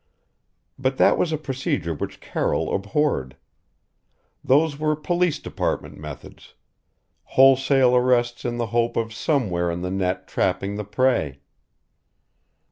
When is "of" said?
8.97-9.13